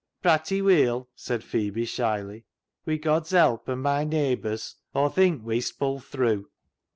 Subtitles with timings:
[0.23, 2.45] "Pratty weel," said Phebe shyly;"
[2.87, 6.49] wi' God's help an' my naybors' Aw think wee'st pull through."